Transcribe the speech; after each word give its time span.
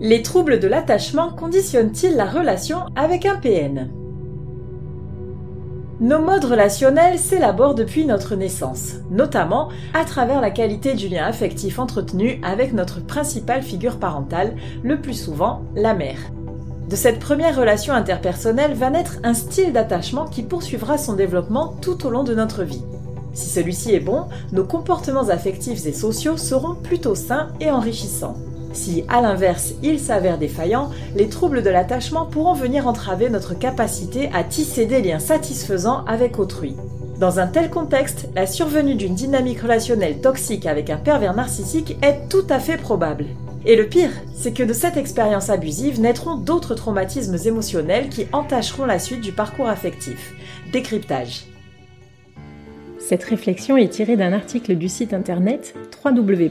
Les 0.00 0.20
troubles 0.20 0.60
de 0.60 0.68
l'attachement 0.68 1.30
conditionnent-ils 1.30 2.16
la 2.16 2.26
relation 2.26 2.80
avec 2.96 3.24
un 3.24 3.36
PN 3.36 3.88
Nos 6.00 6.18
modes 6.18 6.44
relationnels 6.44 7.18
s'élaborent 7.18 7.74
depuis 7.74 8.04
notre 8.04 8.34
naissance, 8.34 8.96
notamment 9.10 9.70
à 9.94 10.04
travers 10.04 10.42
la 10.42 10.50
qualité 10.50 10.92
du 10.92 11.08
lien 11.08 11.24
affectif 11.24 11.78
entretenu 11.78 12.38
avec 12.42 12.74
notre 12.74 13.02
principale 13.06 13.62
figure 13.62 13.96
parentale, 13.96 14.56
le 14.82 15.00
plus 15.00 15.14
souvent 15.14 15.62
la 15.74 15.94
mère. 15.94 16.18
De 16.90 16.94
cette 16.94 17.18
première 17.18 17.58
relation 17.58 17.94
interpersonnelle 17.94 18.74
va 18.74 18.90
naître 18.90 19.16
un 19.24 19.32
style 19.32 19.72
d'attachement 19.72 20.26
qui 20.26 20.42
poursuivra 20.42 20.98
son 20.98 21.14
développement 21.14 21.74
tout 21.80 22.06
au 22.06 22.10
long 22.10 22.22
de 22.22 22.34
notre 22.34 22.64
vie. 22.64 22.84
Si 23.32 23.48
celui-ci 23.48 23.94
est 23.94 24.00
bon, 24.00 24.26
nos 24.52 24.64
comportements 24.64 25.30
affectifs 25.30 25.86
et 25.86 25.94
sociaux 25.94 26.36
seront 26.36 26.74
plutôt 26.74 27.14
sains 27.14 27.48
et 27.60 27.70
enrichissants. 27.70 28.36
Si, 28.76 29.04
à 29.08 29.22
l'inverse, 29.22 29.72
il 29.82 29.98
s'avère 29.98 30.36
défaillant, 30.36 30.90
les 31.16 31.30
troubles 31.30 31.62
de 31.62 31.70
l'attachement 31.70 32.26
pourront 32.26 32.52
venir 32.52 32.86
entraver 32.86 33.30
notre 33.30 33.58
capacité 33.58 34.28
à 34.34 34.44
tisser 34.44 34.84
des 34.84 35.00
liens 35.00 35.18
satisfaisants 35.18 36.04
avec 36.04 36.38
autrui. 36.38 36.76
Dans 37.18 37.40
un 37.40 37.46
tel 37.46 37.70
contexte, 37.70 38.28
la 38.34 38.46
survenue 38.46 38.94
d'une 38.94 39.14
dynamique 39.14 39.62
relationnelle 39.62 40.20
toxique 40.20 40.66
avec 40.66 40.90
un 40.90 40.98
pervers 40.98 41.34
narcissique 41.34 41.96
est 42.02 42.28
tout 42.28 42.44
à 42.50 42.60
fait 42.60 42.76
probable. 42.76 43.24
Et 43.64 43.76
le 43.76 43.86
pire, 43.86 44.10
c'est 44.34 44.52
que 44.52 44.62
de 44.62 44.74
cette 44.74 44.98
expérience 44.98 45.48
abusive 45.48 45.98
naîtront 45.98 46.36
d'autres 46.36 46.74
traumatismes 46.74 47.38
émotionnels 47.46 48.10
qui 48.10 48.26
entacheront 48.34 48.84
la 48.84 48.98
suite 48.98 49.22
du 49.22 49.32
parcours 49.32 49.68
affectif. 49.68 50.34
Décryptage. 50.70 51.46
Cette 52.98 53.24
réflexion 53.24 53.78
est 53.78 53.88
tirée 53.88 54.16
d'un 54.16 54.34
article 54.34 54.74
du 54.74 54.90
site 54.90 55.14
internet 55.14 55.74
www 56.04 56.50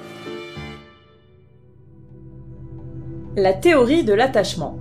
La 3.37 3.53
théorie 3.53 4.03
de 4.03 4.11
l'attachement. 4.11 4.77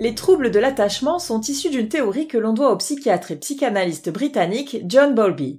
Les 0.00 0.16
troubles 0.16 0.50
de 0.50 0.58
l'attachement 0.58 1.20
sont 1.20 1.40
issus 1.40 1.70
d'une 1.70 1.88
théorie 1.88 2.26
que 2.26 2.36
l'on 2.36 2.52
doit 2.52 2.72
au 2.72 2.76
psychiatre 2.76 3.30
et 3.30 3.36
psychanalyste 3.36 4.10
britannique 4.10 4.78
John 4.86 5.14
Bowlby. 5.14 5.58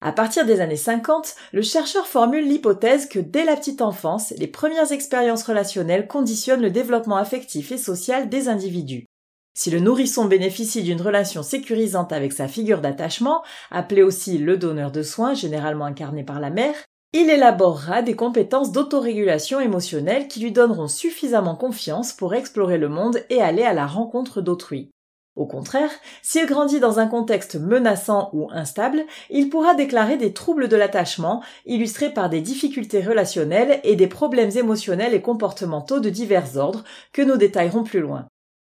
À 0.00 0.12
partir 0.12 0.46
des 0.46 0.62
années 0.62 0.76
50, 0.76 1.34
le 1.52 1.60
chercheur 1.60 2.06
formule 2.06 2.48
l'hypothèse 2.48 3.06
que 3.06 3.18
dès 3.18 3.44
la 3.44 3.56
petite 3.56 3.82
enfance, 3.82 4.32
les 4.38 4.46
premières 4.46 4.90
expériences 4.90 5.42
relationnelles 5.42 6.06
conditionnent 6.06 6.62
le 6.62 6.70
développement 6.70 7.18
affectif 7.18 7.70
et 7.70 7.76
social 7.76 8.30
des 8.30 8.48
individus. 8.48 9.04
Si 9.52 9.70
le 9.70 9.80
nourrisson 9.80 10.24
bénéficie 10.24 10.82
d'une 10.82 11.02
relation 11.02 11.42
sécurisante 11.42 12.10
avec 12.10 12.32
sa 12.32 12.48
figure 12.48 12.80
d'attachement, 12.80 13.42
appelée 13.70 14.02
aussi 14.02 14.38
le 14.38 14.56
donneur 14.56 14.92
de 14.92 15.02
soins, 15.02 15.34
généralement 15.34 15.84
incarné 15.84 16.24
par 16.24 16.40
la 16.40 16.48
mère, 16.48 16.74
il 17.16 17.30
élaborera 17.30 18.02
des 18.02 18.16
compétences 18.16 18.72
d'autorégulation 18.72 19.60
émotionnelle 19.60 20.26
qui 20.26 20.40
lui 20.40 20.50
donneront 20.50 20.88
suffisamment 20.88 21.54
confiance 21.54 22.12
pour 22.12 22.34
explorer 22.34 22.76
le 22.76 22.88
monde 22.88 23.20
et 23.30 23.40
aller 23.40 23.62
à 23.62 23.72
la 23.72 23.86
rencontre 23.86 24.40
d'autrui. 24.40 24.90
Au 25.36 25.46
contraire, 25.46 25.92
s'il 26.22 26.46
grandit 26.46 26.80
dans 26.80 26.98
un 26.98 27.06
contexte 27.06 27.54
menaçant 27.54 28.30
ou 28.32 28.48
instable, 28.50 29.04
il 29.30 29.48
pourra 29.48 29.74
déclarer 29.74 30.16
des 30.16 30.32
troubles 30.32 30.66
de 30.66 30.74
l'attachement, 30.74 31.40
illustrés 31.66 32.12
par 32.12 32.30
des 32.30 32.40
difficultés 32.40 33.00
relationnelles 33.00 33.78
et 33.84 33.94
des 33.94 34.08
problèmes 34.08 34.56
émotionnels 34.56 35.14
et 35.14 35.22
comportementaux 35.22 36.00
de 36.00 36.10
divers 36.10 36.56
ordres, 36.56 36.82
que 37.12 37.22
nous 37.22 37.36
détaillerons 37.36 37.84
plus 37.84 38.00
loin. 38.00 38.26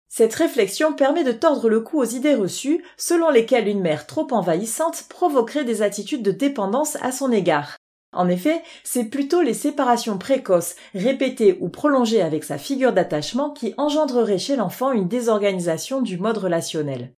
Cette 0.09 0.35
réflexion 0.35 0.91
permet 0.91 1.23
de 1.23 1.31
tordre 1.31 1.69
le 1.69 1.79
cou 1.79 1.99
aux 1.99 2.05
idées 2.05 2.35
reçues, 2.35 2.83
selon 2.97 3.29
lesquelles 3.29 3.69
une 3.69 3.81
mère 3.81 4.05
trop 4.05 4.27
envahissante 4.31 5.05
provoquerait 5.07 5.63
des 5.63 5.81
attitudes 5.81 6.23
de 6.23 6.31
dépendance 6.31 6.97
à 7.01 7.13
son 7.13 7.31
égard, 7.31 7.77
en 8.13 8.29
effet, 8.29 8.61
c'est 8.83 9.05
plutôt 9.05 9.41
les 9.41 9.53
séparations 9.53 10.17
précoces, 10.17 10.75
répétées 10.93 11.57
ou 11.61 11.69
prolongées 11.69 12.21
avec 12.21 12.43
sa 12.43 12.57
figure 12.57 12.93
d'attachement 12.93 13.49
qui 13.49 13.73
engendreraient 13.77 14.37
chez 14.37 14.55
l'enfant 14.55 14.91
une 14.91 15.07
désorganisation 15.07 16.01
du 16.01 16.17
mode 16.17 16.37
relationnel. 16.37 17.13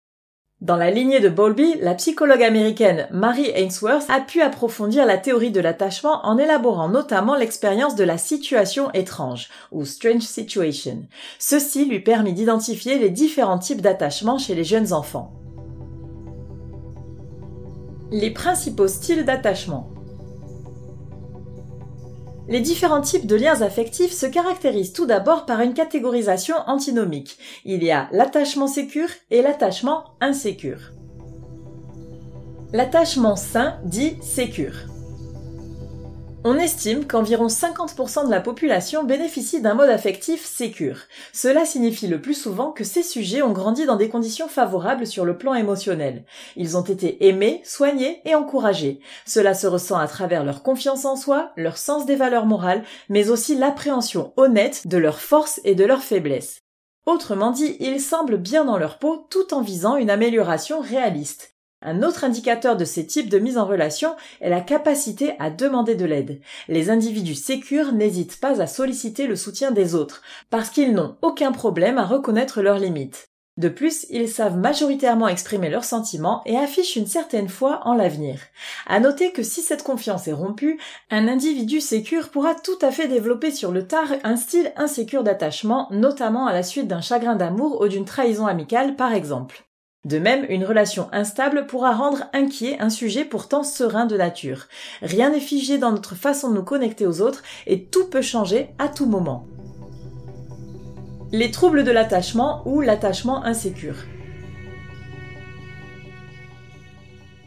Dans 0.63 0.77
la 0.77 0.91
lignée 0.91 1.19
de 1.19 1.27
Bowlby, 1.27 1.75
la 1.81 1.93
psychologue 1.93 2.41
américaine 2.41 3.09
Mary 3.11 3.51
Ainsworth 3.53 4.09
a 4.09 4.21
pu 4.21 4.41
approfondir 4.41 5.05
la 5.05 5.17
théorie 5.17 5.51
de 5.51 5.59
l'attachement 5.59 6.25
en 6.25 6.37
élaborant 6.37 6.87
notamment 6.87 7.35
l'expérience 7.35 7.95
de 7.95 8.05
la 8.05 8.17
situation 8.17 8.89
étrange, 8.93 9.49
ou 9.73 9.83
strange 9.83 10.21
situation. 10.21 11.05
Ceci 11.37 11.83
lui 11.83 11.99
permet 11.99 12.31
d'identifier 12.31 12.97
les 12.97 13.09
différents 13.09 13.59
types 13.59 13.81
d'attachement 13.81 14.37
chez 14.37 14.55
les 14.55 14.63
jeunes 14.63 14.93
enfants. 14.93 15.33
Les 18.11 18.31
principaux 18.31 18.87
styles 18.87 19.25
d'attachement. 19.25 19.92
Les 22.47 22.59
différents 22.59 23.01
types 23.01 23.25
de 23.25 23.35
liens 23.35 23.61
affectifs 23.61 24.11
se 24.11 24.25
caractérisent 24.25 24.93
tout 24.93 25.05
d'abord 25.05 25.45
par 25.45 25.61
une 25.61 25.73
catégorisation 25.73 26.55
antinomique. 26.67 27.37
Il 27.63 27.83
y 27.83 27.91
a 27.91 28.09
l'attachement 28.11 28.67
sécure 28.67 29.09
et 29.31 29.41
l'attachement 29.41 30.15
insécure. 30.19 30.91
L'attachement 32.73 33.35
sain 33.35 33.75
dit 33.85 34.17
sécure. 34.21 34.92
On 36.45 36.59
estime 36.59 37.05
qu'environ 37.05 37.47
50% 37.47 38.25
de 38.25 38.29
la 38.29 38.41
population 38.41 39.05
bénéficie 39.05 39.61
d'un 39.61 39.75
mode 39.75 39.89
affectif 39.89 40.43
sécure. 40.43 40.97
Cela 41.31 41.63
signifie 41.63 42.07
le 42.07 42.19
plus 42.19 42.33
souvent 42.33 42.71
que 42.71 42.83
ces 42.83 43.01
sujets 43.01 43.41
ont 43.41 43.53
grandi 43.53 43.85
dans 43.85 43.95
des 43.95 44.09
conditions 44.09 44.49
favorables 44.49 45.07
sur 45.07 45.23
le 45.23 45.37
plan 45.37 45.53
émotionnel. 45.53 46.25
Ils 46.57 46.75
ont 46.75 46.81
été 46.81 47.29
aimés, 47.29 47.61
soignés 47.63 48.21
et 48.25 48.35
encouragés. 48.35 48.99
Cela 49.25 49.53
se 49.53 49.67
ressent 49.67 49.97
à 49.97 50.07
travers 50.07 50.43
leur 50.43 50.63
confiance 50.63 51.05
en 51.05 51.15
soi, 51.15 51.53
leur 51.55 51.77
sens 51.77 52.05
des 52.05 52.17
valeurs 52.17 52.45
morales, 52.45 52.83
mais 53.07 53.29
aussi 53.29 53.55
l'appréhension 53.55 54.33
honnête 54.35 54.85
de 54.85 54.97
leurs 54.97 55.21
forces 55.21 55.61
et 55.63 55.75
de 55.75 55.85
leurs 55.85 56.03
faiblesses. 56.03 56.59
Autrement 57.05 57.51
dit, 57.51 57.77
ils 57.79 58.01
semblent 58.01 58.37
bien 58.37 58.65
dans 58.65 58.77
leur 58.77 58.99
peau 58.99 59.25
tout 59.29 59.53
en 59.53 59.61
visant 59.61 59.95
une 59.95 60.09
amélioration 60.09 60.81
réaliste. 60.81 61.52
Un 61.85 62.01
autre 62.01 62.23
indicateur 62.23 62.77
de 62.77 62.85
ces 62.85 63.05
types 63.05 63.29
de 63.29 63.39
mise 63.39 63.57
en 63.57 63.65
relation 63.65 64.15
est 64.39 64.49
la 64.49 64.61
capacité 64.61 65.33
à 65.39 65.49
demander 65.49 65.95
de 65.95 66.05
l'aide. 66.05 66.39
Les 66.69 66.89
individus 66.89 67.35
sécures 67.35 67.91
n'hésitent 67.91 68.39
pas 68.39 68.61
à 68.61 68.67
solliciter 68.67 69.27
le 69.27 69.35
soutien 69.35 69.71
des 69.71 69.93
autres, 69.93 70.21
parce 70.49 70.69
qu'ils 70.69 70.93
n'ont 70.93 71.17
aucun 71.21 71.51
problème 71.51 71.97
à 71.97 72.05
reconnaître 72.05 72.61
leurs 72.61 72.79
limites. 72.79 73.27
De 73.57 73.69
plus, 73.69 74.07
ils 74.09 74.29
savent 74.29 74.57
majoritairement 74.57 75.27
exprimer 75.27 75.69
leurs 75.69 75.83
sentiments 75.83 76.41
et 76.45 76.57
affichent 76.57 76.95
une 76.95 77.05
certaine 77.05 77.49
foi 77.49 77.81
en 77.83 77.93
l'avenir. 77.93 78.39
À 78.87 78.99
noter 78.99 79.31
que 79.31 79.43
si 79.43 79.61
cette 79.61 79.83
confiance 79.83 80.27
est 80.27 80.33
rompue, 80.33 80.79
un 81.11 81.27
individu 81.27 81.79
sécure 81.79 82.29
pourra 82.29 82.55
tout 82.55 82.79
à 82.81 82.91
fait 82.91 83.07
développer 83.07 83.51
sur 83.51 83.71
le 83.71 83.85
tard 83.85 84.07
un 84.23 84.37
style 84.37 84.71
insécure 84.75 85.23
d'attachement, 85.23 85.87
notamment 85.91 86.47
à 86.47 86.53
la 86.53 86.63
suite 86.63 86.87
d'un 86.87 87.01
chagrin 87.01 87.35
d'amour 87.35 87.81
ou 87.81 87.87
d'une 87.89 88.05
trahison 88.05 88.47
amicale 88.47 88.95
par 88.95 89.13
exemple. 89.13 89.63
De 90.05 90.19
même, 90.19 90.45
une 90.49 90.65
relation 90.65 91.07
instable 91.13 91.65
pourra 91.65 91.93
rendre 91.93 92.25
inquiet 92.33 92.77
un 92.81 92.89
sujet 92.89 93.23
pourtant 93.23 93.63
serein 93.63 94.05
de 94.05 94.17
nature. 94.17 94.67
Rien 95.01 95.29
n'est 95.29 95.39
figé 95.39 95.77
dans 95.77 95.91
notre 95.91 96.15
façon 96.15 96.49
de 96.49 96.55
nous 96.55 96.63
connecter 96.63 97.07
aux 97.07 97.21
autres 97.21 97.41
et 97.67 97.85
tout 97.85 98.09
peut 98.09 98.21
changer 98.21 98.69
à 98.79 98.89
tout 98.89 99.05
moment. 99.05 99.47
Les 101.31 101.51
troubles 101.51 101.85
de 101.85 101.91
l'attachement 101.91 102.61
ou 102.65 102.81
l'attachement 102.81 103.45
insécure. 103.45 103.95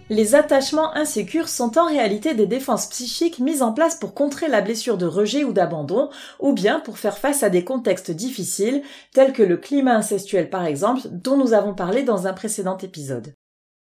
Les 0.09 0.37
attachements 0.37 0.95
insécures 0.95 1.49
sont 1.49 1.79
en 1.79 1.87
réalité 1.87 2.35
des 2.35 2.47
défenses 2.47 2.87
psychiques 2.87 3.41
mises 3.41 3.63
en 3.63 3.73
place 3.73 3.97
pour 3.97 4.15
contrer 4.15 4.47
la 4.47 4.61
blessure 4.61 4.99
de 4.99 5.07
rejet 5.07 5.43
ou 5.43 5.53
d'abandon, 5.53 6.11
ou 6.39 6.53
bien 6.53 6.79
pour 6.79 6.99
faire 6.99 7.19
face 7.19 7.43
à 7.43 7.51
des 7.51 7.65
contextes 7.65 8.13
difficiles, 8.13 8.83
tels 9.13 9.33
que 9.33 9.43
le 9.43 9.57
climat 9.57 9.97
incestuel 9.97 10.49
par 10.49 10.65
exemple, 10.65 11.01
dont 11.11 11.37
nous 11.37 11.55
avons 11.55 11.75
parlé 11.75 12.05
dans 12.05 12.29
un 12.29 12.33
précédent 12.33 12.79
épisode. 12.79 13.35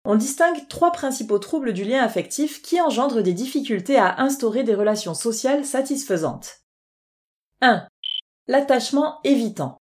On 0.05 0.14
distingue 0.14 0.69
trois 0.69 0.93
principaux 0.93 1.38
troubles 1.38 1.72
du 1.72 1.84
lien 1.84 2.02
affectif 2.02 2.61
qui 2.61 2.81
engendrent 2.81 3.23
des 3.23 3.34
difficultés 3.34 3.96
à 3.96 4.20
instaurer 4.20 4.62
des 4.62 4.75
relations 4.75 5.14
sociales 5.14 5.64
satisfaisantes. 5.64 6.61
1. 7.62 7.87
L'attachement 8.46 9.20
évitant. 9.25 9.80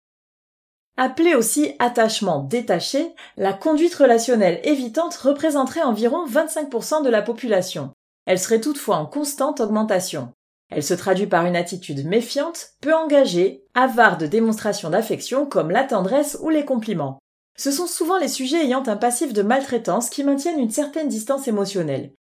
Appelée 0.99 1.35
aussi 1.35 1.75
attachement 1.79 2.41
détaché, 2.41 3.15
la 3.39 3.55
conduite 3.55 3.95
relationnelle 3.95 4.61
évitante 4.63 5.15
représenterait 5.15 5.83
environ 5.83 6.27
25% 6.27 7.03
de 7.03 7.09
la 7.09 7.23
population. 7.23 7.93
Elle 8.27 8.39
serait 8.39 8.61
toutefois 8.61 8.97
en 8.97 9.07
constante 9.07 9.61
augmentation. 9.61 10.33
Elle 10.71 10.83
se 10.83 10.95
traduit 10.95 11.27
par 11.27 11.47
une 11.47 11.57
attitude 11.57 12.07
méfiante, 12.07 12.71
peu 12.81 12.95
engagée, 12.95 13.65
avare 13.75 14.19
de 14.19 14.27
démonstrations 14.27 14.91
d'affection 14.91 15.47
comme 15.47 15.71
la 15.71 15.85
tendresse 15.85 16.39
ou 16.43 16.51
les 16.51 16.65
compliments. 16.65 17.19
Ce 17.57 17.71
sont 17.71 17.87
souvent 17.87 18.19
les 18.19 18.29
sujets 18.29 18.65
ayant 18.65 18.87
un 18.87 18.97
passif 18.97 19.33
de 19.33 19.43
maltraitance 19.43 20.09
qui 20.09 20.25
maintiennent 20.25 20.61
une 20.61 20.71
certaine 20.71 21.09
distance 21.09 21.49
émotionnelle. 21.49 22.13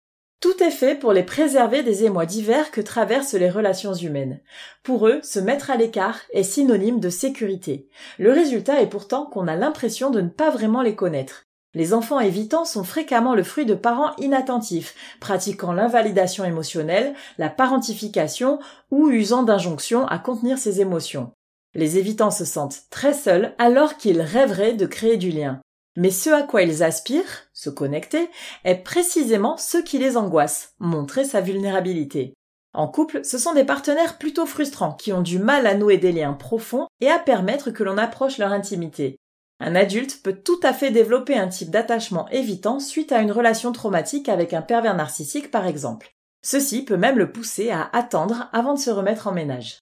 Tout 0.41 0.63
est 0.63 0.71
fait 0.71 0.95
pour 0.95 1.13
les 1.13 1.23
préserver 1.23 1.83
des 1.83 2.05
émois 2.05 2.25
divers 2.25 2.71
que 2.71 2.81
traversent 2.81 3.35
les 3.35 3.51
relations 3.51 3.93
humaines. 3.93 4.41
Pour 4.83 5.07
eux, 5.07 5.21
se 5.23 5.39
mettre 5.39 5.71
à 5.71 5.77
l'écart 5.77 6.19
est 6.33 6.45
synonyme 6.45 6.99
de 6.99 7.11
sécurité. 7.11 7.89
Le 8.19 8.33
résultat 8.33 8.81
est 8.81 8.89
pourtant 8.89 9.27
qu'on 9.27 9.49
a 9.49 9.57
l'impression 9.57 10.09
de 10.09 10.23
ne 10.23 10.31
pas 10.31 10.49
vraiment 10.49 10.81
les 10.81 10.95
connaître. 10.95 11.45
Les 11.75 11.93
enfants 11.93 12.21
évitants 12.21 12.65
sont 12.65 12.85
fréquemment 12.85 13.35
le 13.35 13.43
fruit 13.43 13.67
de 13.67 13.75
parents 13.75 14.17
inattentifs, 14.17 14.95
pratiquant 15.21 15.75
l'invalidation 15.75 16.45
émotionnelle, 16.45 17.15
la 17.37 17.51
parentification 17.51 18.59
ou 18.91 19.11
usant 19.11 19.43
d'injonctions 19.43 20.07
à 20.07 20.19
contenir 20.19 20.57
ses 20.57 20.81
émotions. 20.81 21.33
Les 21.75 21.99
évitants 21.99 22.33
se 22.33 22.47
sentent 22.47 22.85
très 22.89 23.13
seuls 23.13 23.55
alors 23.59 23.99
qu'ils 23.99 24.23
rêveraient 24.23 24.73
de 24.73 24.87
créer 24.87 25.19
du 25.19 25.31
lien. 25.31 25.61
Mais 25.97 26.11
ce 26.11 26.31
à 26.31 26.43
quoi 26.43 26.63
ils 26.63 26.83
aspirent, 26.83 27.50
se 27.61 27.69
connecter, 27.69 28.31
est 28.65 28.77
précisément 28.77 29.59
ce 29.59 29.77
qui 29.77 29.99
les 29.99 30.17
angoisse, 30.17 30.75
montrer 30.79 31.25
sa 31.25 31.43
vulnérabilité. 31.43 32.33
En 32.73 32.89
couple, 32.89 33.23
ce 33.23 33.37
sont 33.37 33.53
des 33.53 33.65
partenaires 33.65 34.17
plutôt 34.17 34.47
frustrants 34.47 34.95
qui 34.95 35.13
ont 35.13 35.21
du 35.21 35.39
mal 35.39 35.67
à 35.67 35.75
nouer 35.75 35.99
des 35.99 36.13
liens 36.13 36.33
profonds 36.33 36.87
et 37.01 37.11
à 37.11 37.19
permettre 37.19 37.71
que 37.71 37.83
l'on 37.83 37.99
approche 37.99 38.39
leur 38.39 38.53
intimité. 38.53 39.19
Un 39.59 39.75
adulte 39.75 40.23
peut 40.23 40.33
tout 40.33 40.59
à 40.63 40.73
fait 40.73 40.91
développer 40.91 41.37
un 41.37 41.49
type 41.49 41.71
d'attachement 41.71 42.29
évitant 42.31 42.81
suite 42.81 43.13
à 43.13 43.21
une 43.21 43.33
relation 43.33 43.73
traumatique 43.73 44.31
avec 44.31 44.55
un 44.55 44.63
pervers 44.63 44.97
narcissique 44.97 45.51
par 45.51 45.67
exemple. 45.67 46.15
Ceci 46.43 46.83
peut 46.83 46.97
même 46.97 47.19
le 47.19 47.31
pousser 47.31 47.71
à 47.71 47.91
attendre 47.93 48.49
avant 48.55 48.73
de 48.73 48.79
se 48.79 48.89
remettre 48.89 49.27
en 49.27 49.33
ménage. 49.33 49.81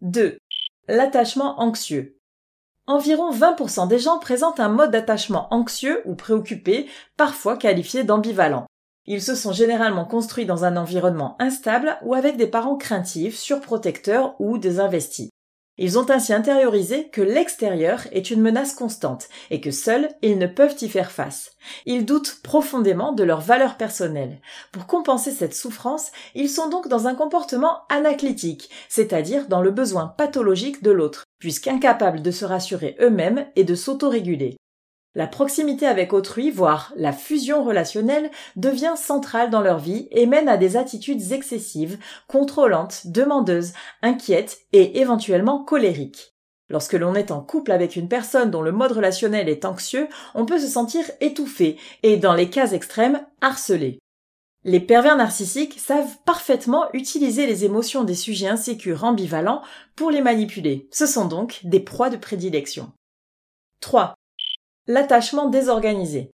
2. 0.00 0.38
L'attachement 0.88 1.60
anxieux. 1.60 2.15
Environ 2.88 3.32
20% 3.32 3.88
des 3.88 3.98
gens 3.98 4.20
présentent 4.20 4.60
un 4.60 4.68
mode 4.68 4.92
d'attachement 4.92 5.52
anxieux 5.52 6.02
ou 6.04 6.14
préoccupé, 6.14 6.88
parfois 7.16 7.56
qualifié 7.56 8.04
d'ambivalent. 8.04 8.66
Ils 9.06 9.22
se 9.22 9.34
sont 9.34 9.52
généralement 9.52 10.04
construits 10.04 10.46
dans 10.46 10.64
un 10.64 10.76
environnement 10.76 11.36
instable 11.40 11.98
ou 12.02 12.14
avec 12.14 12.36
des 12.36 12.46
parents 12.46 12.76
craintifs, 12.76 13.36
surprotecteurs 13.36 14.34
ou 14.40 14.58
désinvestis. 14.58 15.30
Ils 15.78 15.98
ont 15.98 16.08
ainsi 16.10 16.32
intériorisé 16.32 17.08
que 17.10 17.20
l'extérieur 17.20 18.06
est 18.12 18.30
une 18.30 18.40
menace 18.40 18.74
constante 18.74 19.28
et 19.50 19.60
que 19.60 19.70
seuls 19.70 20.08
ils 20.22 20.38
ne 20.38 20.46
peuvent 20.46 20.76
y 20.80 20.88
faire 20.88 21.10
face. 21.10 21.52
Ils 21.84 22.06
doutent 22.06 22.40
profondément 22.42 23.12
de 23.12 23.24
leur 23.24 23.40
valeur 23.40 23.76
personnelle. 23.76 24.40
Pour 24.72 24.86
compenser 24.86 25.32
cette 25.32 25.54
souffrance, 25.54 26.12
ils 26.34 26.48
sont 26.48 26.68
donc 26.68 26.88
dans 26.88 27.06
un 27.08 27.14
comportement 27.14 27.82
anaclitique, 27.90 28.70
c'est-à-dire 28.88 29.48
dans 29.48 29.60
le 29.60 29.70
besoin 29.70 30.06
pathologique 30.06 30.82
de 30.82 30.90
l'autre, 30.90 31.24
puisqu'incapables 31.38 32.22
de 32.22 32.30
se 32.30 32.46
rassurer 32.46 32.96
eux-mêmes 33.00 33.46
et 33.54 33.64
de 33.64 33.74
s'autoréguler. 33.74 34.56
La 35.16 35.26
proximité 35.26 35.86
avec 35.86 36.12
autrui, 36.12 36.50
voire 36.50 36.92
la 36.94 37.10
fusion 37.10 37.64
relationnelle, 37.64 38.30
devient 38.54 38.92
centrale 38.96 39.48
dans 39.48 39.62
leur 39.62 39.78
vie 39.78 40.08
et 40.10 40.26
mène 40.26 40.46
à 40.46 40.58
des 40.58 40.76
attitudes 40.76 41.32
excessives, 41.32 41.98
contrôlantes, 42.28 43.06
demandeuses, 43.06 43.72
inquiètes 44.02 44.58
et 44.74 45.00
éventuellement 45.00 45.64
colériques. 45.64 46.34
Lorsque 46.68 46.92
l'on 46.92 47.14
est 47.14 47.30
en 47.30 47.40
couple 47.40 47.72
avec 47.72 47.96
une 47.96 48.10
personne 48.10 48.50
dont 48.50 48.60
le 48.60 48.72
mode 48.72 48.92
relationnel 48.92 49.48
est 49.48 49.64
anxieux, 49.64 50.06
on 50.34 50.44
peut 50.44 50.58
se 50.58 50.68
sentir 50.68 51.06
étouffé 51.22 51.78
et, 52.02 52.18
dans 52.18 52.34
les 52.34 52.50
cas 52.50 52.72
extrêmes, 52.72 53.24
harcelé. 53.40 53.98
Les 54.64 54.80
pervers 54.80 55.16
narcissiques 55.16 55.80
savent 55.80 56.18
parfaitement 56.26 56.90
utiliser 56.92 57.46
les 57.46 57.64
émotions 57.64 58.04
des 58.04 58.16
sujets 58.16 58.48
insécures 58.48 59.04
ambivalents 59.04 59.62
pour 59.94 60.10
les 60.10 60.20
manipuler. 60.20 60.88
Ce 60.92 61.06
sont 61.06 61.24
donc 61.24 61.60
des 61.64 61.80
proies 61.80 62.10
de 62.10 62.18
prédilection. 62.18 62.92
3. 63.80 64.14
L'attachement 64.88 65.48
désorganisé. 65.48 66.30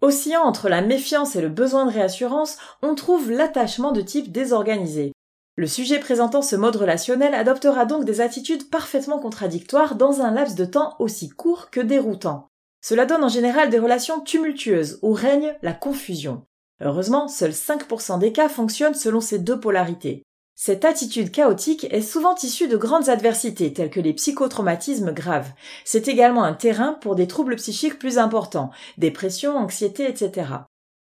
Oscillant 0.00 0.42
entre 0.42 0.68
la 0.68 0.82
méfiance 0.82 1.36
et 1.36 1.40
le 1.40 1.48
besoin 1.48 1.86
de 1.86 1.92
réassurance, 1.92 2.58
on 2.82 2.96
trouve 2.96 3.30
l'attachement 3.30 3.92
de 3.92 4.00
type 4.00 4.32
désorganisé. 4.32 5.12
Le 5.54 5.68
sujet 5.68 6.00
présentant 6.00 6.42
ce 6.42 6.56
mode 6.56 6.74
relationnel 6.74 7.34
adoptera 7.34 7.86
donc 7.86 8.04
des 8.04 8.20
attitudes 8.20 8.68
parfaitement 8.68 9.20
contradictoires 9.20 9.94
dans 9.94 10.22
un 10.22 10.32
laps 10.32 10.56
de 10.56 10.64
temps 10.64 10.96
aussi 10.98 11.28
court 11.28 11.70
que 11.70 11.80
déroutant. 11.80 12.48
Cela 12.82 13.06
donne 13.06 13.22
en 13.22 13.28
général 13.28 13.70
des 13.70 13.78
relations 13.78 14.20
tumultueuses 14.20 14.98
où 15.02 15.12
règne 15.12 15.54
la 15.62 15.72
confusion. 15.72 16.44
Heureusement, 16.80 17.28
seuls 17.28 17.52
5% 17.52 18.18
des 18.18 18.32
cas 18.32 18.48
fonctionnent 18.48 18.94
selon 18.94 19.20
ces 19.20 19.38
deux 19.38 19.60
polarités. 19.60 20.25
Cette 20.58 20.86
attitude 20.86 21.30
chaotique 21.30 21.86
est 21.90 22.00
souvent 22.00 22.34
issue 22.36 22.66
de 22.66 22.78
grandes 22.78 23.10
adversités 23.10 23.74
telles 23.74 23.90
que 23.90 24.00
les 24.00 24.14
psychotraumatismes 24.14 25.12
graves. 25.12 25.52
C'est 25.84 26.08
également 26.08 26.44
un 26.44 26.54
terrain 26.54 26.94
pour 26.94 27.14
des 27.14 27.26
troubles 27.26 27.56
psychiques 27.56 27.98
plus 27.98 28.16
importants, 28.16 28.70
dépression, 28.96 29.58
anxiété, 29.58 30.08
etc. 30.08 30.46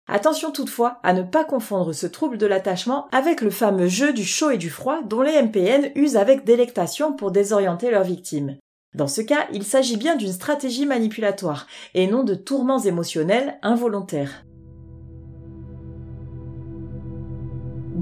Attention 0.08 0.52
toutefois 0.52 1.00
à 1.02 1.14
ne 1.14 1.24
pas 1.24 1.46
confondre 1.46 1.94
ce 1.94 2.06
trouble 2.06 2.38
de 2.38 2.46
l'attachement 2.46 3.08
avec 3.12 3.42
le 3.42 3.50
fameux 3.50 3.88
jeu 3.88 4.14
du 4.14 4.24
chaud 4.24 4.52
et 4.52 4.60
du 4.60 4.70
froid 4.70 5.02
dont 5.02 5.24
les 5.24 5.42
MPN 5.42 5.92
usent 5.96 6.18
avec 6.18 6.46
délectation 6.46 7.14
pour 7.14 7.32
désorienter 7.32 7.90
leurs 7.90 8.04
victimes. 8.04 8.56
Dans 8.94 9.08
ce 9.08 9.22
cas, 9.22 9.48
il 9.52 9.64
s'agit 9.64 9.98
bien 9.98 10.16
d'une 10.16 10.32
stratégie 10.32 10.86
manipulatoire 10.86 11.66
et 11.96 12.06
non 12.06 12.24
de 12.24 12.36
tourments 12.36 12.84
émotionnels 12.84 13.58
involontaires. 13.64 14.44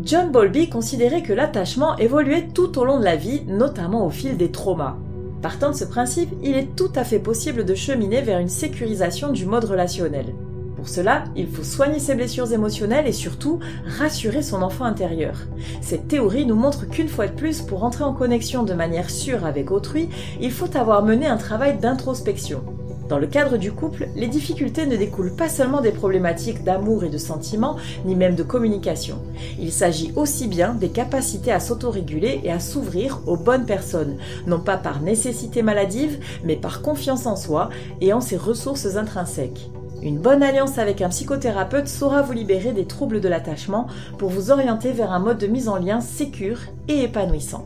John 0.04 0.32
Bowlby 0.32 0.70
considérait 0.70 1.24
que 1.24 1.34
l'attachement 1.34 1.98
évoluait 1.98 2.50
tout 2.54 2.78
au 2.78 2.86
long 2.86 3.00
de 3.00 3.04
la 3.04 3.16
vie, 3.16 3.44
notamment 3.48 4.06
au 4.06 4.10
fil 4.10 4.38
des 4.38 4.52
traumas. 4.52 4.98
Partant 5.42 5.72
de 5.72 5.76
ce 5.76 5.86
principe, 5.86 6.30
il 6.44 6.56
est 6.56 6.76
tout 6.76 6.92
à 6.96 7.04
fait 7.04 7.20
possible 7.20 7.66
de 7.66 7.76
cheminer 7.76 8.22
vers 8.22 8.40
une 8.40 8.50
sécurisation 8.50 9.32
du 9.32 9.46
mode 9.46 9.66
relationnel. 9.66 10.34
Pour 10.76 10.88
cela, 10.88 11.24
il 11.36 11.48
faut 11.48 11.64
soigner 11.64 12.00
ses 12.00 12.16
blessures 12.16 12.52
émotionnelles 12.54 13.08
et 13.08 13.12
surtout 13.12 13.60
rassurer 13.98 14.44
son 14.44 14.62
enfant 14.62 14.86
intérieur. 14.86 15.48
Cette 15.82 16.08
théorie 16.08 16.46
nous 16.46 16.56
montre 16.56 16.88
qu'une 16.88 17.10
fois 17.10 17.28
de 17.28 17.34
plus, 17.34 17.62
pour 17.62 17.84
entrer 17.84 18.04
en 18.04 18.14
connexion 18.14 18.64
de 18.64 18.74
manière 18.74 19.10
sûre 19.10 19.46
avec 19.46 19.72
autrui, 19.72 20.10
il 20.40 20.52
faut 20.52 20.78
avoir 20.78 21.04
mené 21.04 21.26
un 21.26 21.38
travail 21.38 21.78
d'introspection. 21.80 22.64
Dans 23.10 23.20
le 23.20 23.28
cadre 23.28 23.56
du 23.56 23.72
couple, 23.72 24.10
les 24.16 24.28
difficultés 24.28 24.86
ne 24.86 24.98
découlent 24.98 25.36
pas 25.36 25.48
seulement 25.48 25.80
des 25.80 25.92
problématiques 25.92 26.66
d'amour 26.66 27.06
et 27.06 27.10
de 27.10 27.18
sentiments, 27.18 27.78
ni 28.06 28.16
même 28.16 28.36
de 28.36 28.44
communication. 28.44 29.20
Il 29.60 29.72
s'agit 29.72 30.12
aussi 30.18 30.48
bien 30.48 30.74
des 30.74 30.90
capacités 30.90 31.54
à 31.54 31.62
s'autoréguler 31.62 32.42
et 32.44 32.52
à 32.52 32.60
s'ouvrir 32.60 33.22
aux 33.26 33.38
bonnes 33.38 33.66
personnes, 33.66 34.18
non 34.46 34.60
pas 34.60 34.76
par 34.76 35.02
nécessité 35.02 35.62
maladive, 35.62 36.20
mais 36.44 36.58
par 36.58 36.82
confiance 36.82 37.26
en 37.26 37.38
soi 37.38 37.70
et 38.02 38.12
en 38.12 38.20
ses 38.20 38.38
ressources 38.38 38.98
intrinsèques. 38.98 39.70
Une 40.02 40.20
bonne 40.20 40.44
alliance 40.44 40.78
avec 40.78 41.02
un 41.02 41.10
psychothérapeute 41.10 41.88
saura 41.88 42.22
vous 42.22 42.34
libérer 42.34 42.74
des 42.74 42.86
troubles 42.86 43.22
de 43.22 43.30
l'attachement 43.30 43.88
pour 44.18 44.30
vous 44.30 44.52
orienter 44.52 44.92
vers 44.92 45.12
un 45.12 45.20
mode 45.20 45.40
de 45.40 45.48
mise 45.48 45.70
en 45.70 45.78
lien 45.78 46.02
sécure 46.02 46.60
et 46.90 47.04
épanouissant. 47.04 47.66